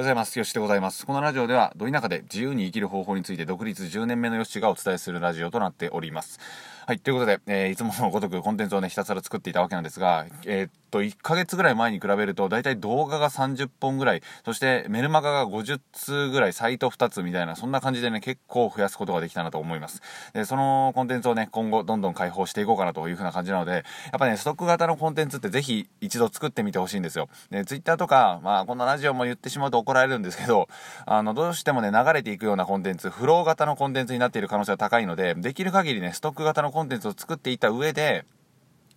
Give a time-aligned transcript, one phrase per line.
[0.00, 0.38] ございます。
[0.38, 1.04] よしでございます。
[1.04, 6.40] このラジオでは、ど田舎で自由に生きる方法について独立10年目のよしがお伝えするラジオとなっております。
[6.90, 20.02] はい、ということで、えー、いつものごとくコンテンツをね、ひたすら作っていたわけなんですが、えー、っと、1ヶ月ぐらい前に比べると、だいたい動画が30本ぐらい、そしてメルマガが50通ぐらい、サイト2つみたいな、そんな感じでね、結構増やすことができたなと思います。
[20.32, 23.82] で、そのコンテンツをね、今後どんどん開放していこうかなというふうな感じなので、やっ
[24.18, 27.28] ぱね、ストック型のコンテンツってぜひ一度作ってみてほしいんですよ。
[27.50, 30.68] で、Twitter とか、まあ、このラジオも言ってしまうと怒られるんですけど、
[31.06, 38.24] あの、どうしてもね、流れていくようなコンテンツ、フロー型のコンテンツになっている可能性が高いので、できる限りね、ストック型のコンテンツコンテンツを作っていた上で、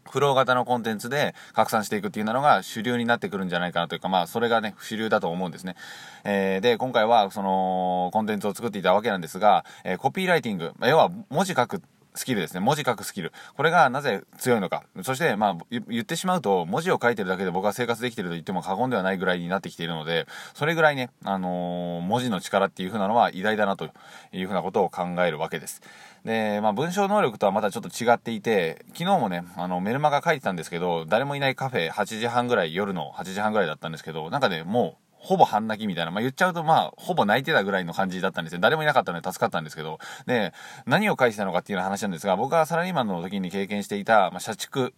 [0.09, 5.75] フロー型のコンテンツで拡散していくっていうのが主流になってくるんじゃないかなというか、まあ、それがね、主流だと思うんですね。
[6.23, 11.81] えー、で、今回は、その、コンテンツを作っていたわけなんですが、えー、コピーライティング、要は文字書く
[12.15, 12.59] スキルですね。
[12.59, 13.31] 文字書くスキル。
[13.55, 14.83] これがなぜ強いのか。
[15.03, 23.85] そして、まあ、言ってしまうと、文字を書いてるだけで僕は生活できてると言っても過言ではないぐらいになってきているので、それぐらいね、あのー、文字の力っていう風なのは偉大だなと
[24.31, 25.81] いう風なことを考えるわけです。
[26.25, 36.11] で、まあ、文章能力とはまたちょっと違っていて、昨日もね、あの、メルマガ書いてたんですけど、誰もいないカフェ8時半ぐらい、夜の8時半ぐらいだったんですけど、なんかね、もう、ほぼ半泣きみたいな。
[36.11, 38.59] まあ、言っちゃうと、まあ、ほぼ泣いてたぐらいの感じだったんですよ。
[38.59, 39.99] 誰もいなかったので助かったんですけど。
[40.25, 40.53] で、
[40.85, 44.93] 何を返したのかっていう話なんですが、僕はサラリーマンの時に経験していた、まあ、社畜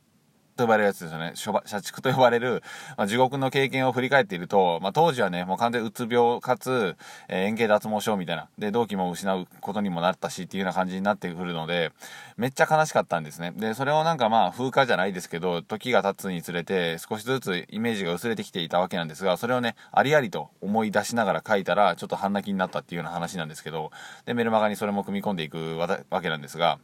[0.56, 1.34] と呼ばれるやつですよね。
[1.36, 2.64] 社畜と呼ばれる、
[2.98, 6.95] まあ、地獄の経験を振り返っていると、まあ、当時はね、もう完全うつ病かつ、
[7.28, 8.48] えー、円形脱毛症みたいな。
[8.58, 11.92] で、同期も失うことにもなったしっていうような感じになってくるので、
[12.38, 13.53] めっちゃ悲しかったんですね。
[13.56, 23.92] で、それをなんかまあ、風化じゃないですけど、時が経つにつれて、少しずつイメージが薄れてきていたわけなんですが、それをね、ありありと思い出しながら書いたら、ちょっと半泣きになったっていうような話なんですけど、
[24.26, 26.80] で、メルマガにそれも組み込んでいくわけなんですが、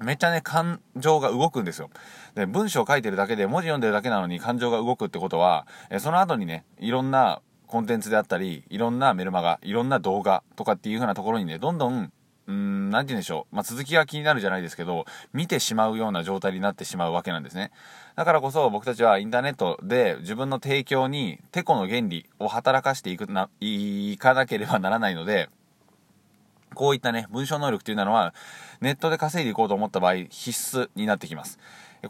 [0.00, 1.90] めっちゃね、感情が動くんですよ。
[2.34, 12.12] で、文章を書いてるだけで、文字読んでるだけなのに感情が動くってことは、えその後にね、いろんなコンテンツであったり、いろんなメルマガ、いろんな動画とかっていう風なところにね、どんどん、
[12.46, 13.56] うーん、なんて言うんでしょう。
[13.56, 17.70] まあ、続きが気になるじゃないですけど、見てしまうような状態になってしまうわけなんですね。
[18.16, 25.48] だからこそ僕たちはインターネットで自分の提供に、テコの原理を働かしていくな、いかなければならないので、
[26.74, 28.34] こういったね、文章能力というのは、
[28.80, 31.58] ネットで稼いでいこうと思った場合、必須になってきます。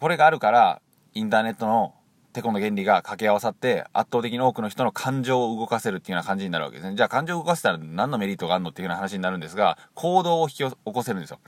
[0.01, 0.81] これがあるから、
[1.15, 1.95] インターネットの
[2.35, 6.97] テコの原理が掛け合わさって、圧倒的に多くの人の感情を動かせるっていうような感じになるわけですね。
[6.97, 11.39] じゃあ感情を動かせたら何のメリットがあるのっていうような話になるんですが、行動を引き起こせるんですよ。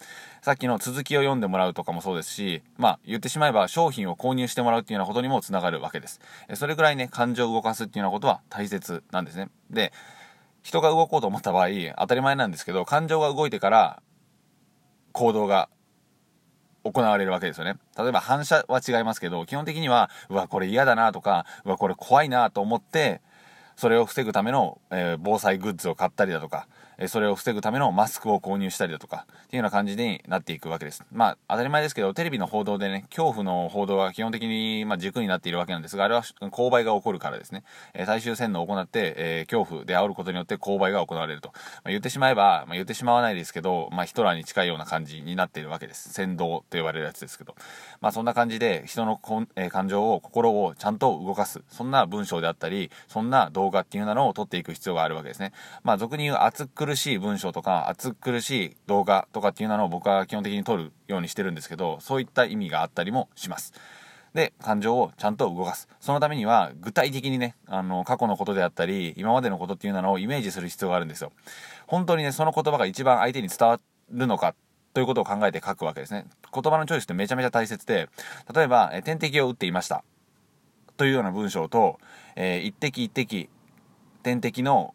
[0.43, 6.21] さっきの続きを読んでもらうとかもそうですし、まあ言ってしまえば商品を購入してもらうっていうようなことにもつながるわけです。
[6.55, 9.49] それぐらいね、感情を動かすっていうようなことは大切なんですね。
[9.71, 9.93] で、
[10.67, 14.03] 人が動こうと思った場合、当たり前なんですけど、感情が動いてから
[15.13, 15.69] 行動が
[16.83, 17.77] 行われるわけですよね。
[17.97, 23.21] 例えば反射は違いますけど、基本的には、うわ、これ嫌だなとか、うわ、これ怖いなと思って、
[23.77, 26.67] それを防ぐための、えー、防災グッズを買ったりだとか、
[26.99, 31.05] えそれを防ぐためのマスクを購入したりだとか、っていうような感じになっていくわけです。
[31.13, 37.65] まあ、当たり前ですけど、テレビの報道でね、恐怖の報道が基本的に、まあ、軸になっているわけなんですが、あれは勾配が起こるからですね。
[37.95, 41.51] え、最終洗脳を行って、え、恐怖で煽ることによって勾配が行われると。
[41.55, 46.13] まあ、言ってしまえば、まあ、言ってしまわないですけど、まあ、ヒトラーに近いような感じになっているわけです。
[46.13, 47.55] 先導と呼ばれるやつですけど。
[48.01, 51.63] まあ、そんな感じで、人のこん、え、感情を、心をちゃんと動かす。
[51.69, 55.53] そんな文章であったり、そんな動画っていうのを撮っていく必要があるわけですね。
[55.83, 63.73] まあ、俗に言う熱苦しい文章とか、暑苦しい動画とかっていうのを僕は基本的に撮るようにしてるんですけどそういった意味があったりもします。
[64.35, 65.89] で感情をちゃんと動かす。
[65.99, 71.33] そのためには具体的にねあの過去のことであったり今までのことっていうのをイメージする必要があるんですよ。
[71.89, 73.81] 本当にねその言葉が一番相手に伝わ
[74.11, 74.55] るのか
[74.95, 76.27] ということを考えて書くわけですね。
[76.55, 78.09] 言葉のチョイスってめちゃめちゃ大切で
[78.55, 80.05] 例えば、え点滴を打っていました。
[80.97, 81.99] というような文章と、
[82.37, 83.49] えー、一滴一滴
[84.23, 84.95] 点滴の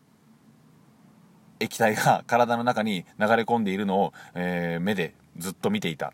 [1.61, 6.13] 液体が体の中に流れ込んでいるのを、えー、目でずっと見ていた。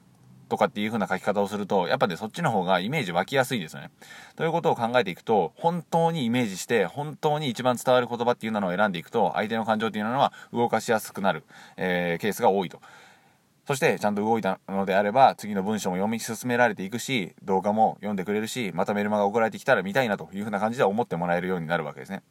[0.49, 3.91] とかっていう風な書き方をすると、やっぱね、そっちの方がイメージ湧きやすいですよね。
[4.35, 11.43] ということを考えていくと、本当にイメージして、本当に一番伝わる言葉っていうのを選んでいくと、相手の感情っていうのは動かしやすくなる、
[11.75, 12.79] えー、ケースが多いと。
[13.67, 22.21] そして、ちゃんと動いたのであれば、次の文章も読み進められていくし、動画も読んでくれるし、またメルマが送られてきたら見たいなという風な感じで思ってもらえるようになるわけですね。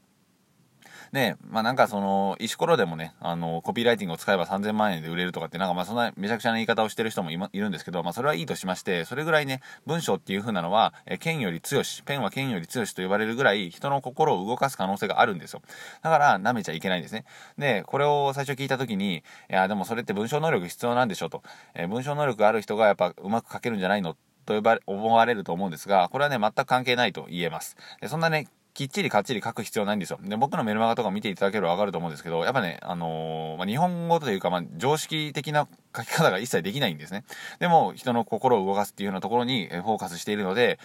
[1.12, 15.62] で、まあなんかその、石ころでもね、あの、コピーライティングを使えば3000万円で売れるとかって、なんかまあそんなめちゃくちゃな言い方をしてる人もい,、ま、いるんですけど、まあそれはいいとしまして、それぐらいね、文章っていう風なのは、え剣より強し、ペンは剣より強しと呼ばれるぐらい、人の心を動かす可能性があるんですよ。
[16.02, 17.24] だから、舐めちゃいけないんですね。
[17.58, 21.42] で、これを最初聞いた時に、いや、でもそれって文章能力必要なんでしょと。
[21.74, 24.16] え文章能力ある人がやっぱうまく書けるんじゃないの
[24.46, 27.76] と呼ばれ、思われると思うんですが、これはね、全く関係ないと言えます。
[28.00, 30.18] でそんなね、きっちりかっちり書く必要ないんですよ。
[30.22, 37.24] で、僕のメルマガとか見ていただければわかると思うんですけど、やっぱね、あのー、まあ、日本語というか、まあ、常識的な書き方が一切できないんですね。
[37.58, 40.78] でも、人の心を動かすっていうようなところにフォーカスしているので、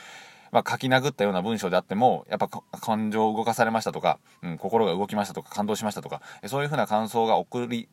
[0.53, 7.89] まあ、書き殴ったような文章であっても、やっぱ感情を動かされましたとか、うん、心が動きましたとか、感動しましたとか、そういうふうな感想が送り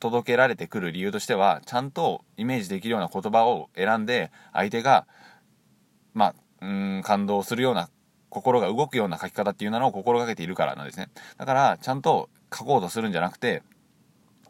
[0.00, 5.06] 届けられてくる理由としては、ちゃんとイメージできるような言葉を選んで、相手が、
[6.14, 7.90] まあ、うん、感動するような、
[8.36, 11.08] 心が動くような書き方っていうのを心がけているからなんですね。
[11.38, 13.62] だから、ちゃんと書こうとするんじゃなくて、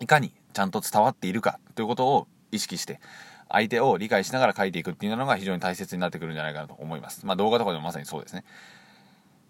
[0.00, 2.99] いかにちゃんと伝わっているかということを意識して、
[3.49, 7.25] 相手を理解しながら書いていくっていうのが非常に大切になってくるんじゃないかなと思います。
[7.25, 8.43] まあ動画とかでもまさにそうですね。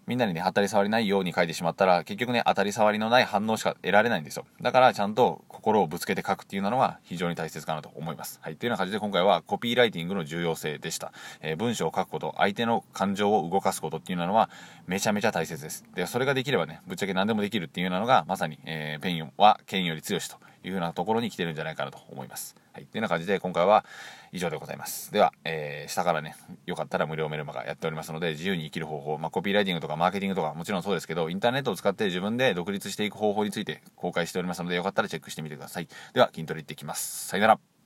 [0.07, 4.45] みんなにね、当たり障りないように書いてしまったら、結局ね、当たり障りのない反応しか得られないんですよ。
[4.61, 8.39] だから、ちゃんと心をぶつけて書くっていうのは非常に大切かなと思います。
[8.41, 8.55] はい。
[8.55, 11.11] というような感じで今回はコピーライティングの重要性でした。
[11.41, 14.49] えー、文章を書くこと、相手の感情を動かすことっていうのは
[14.87, 15.83] めちゃめちゃ大切です。
[15.93, 22.55] で、それができればね、ぶっちゃけ何でもできるっていうのが、まさに、えー、ペンは剣より強しというふうなところに来てるんじゃないかなと思います。
[22.73, 22.83] はい。
[22.85, 23.85] というような感じで今回は
[24.31, 25.11] 以上でございます。
[25.11, 26.35] では、えー、下からね、
[26.65, 35.87] よかったら無料メルマガやっておりますので、自由に生きる方法、まあ、コピーライティングとかマーケティングとかもちろんそうですけど、インターネットを使って自分で独立していく方法について公開しておりますので、よかったらチェックしてみてください。
[36.13, 37.27] では、筋トレ行ってきます。
[37.27, 37.76] さよなら。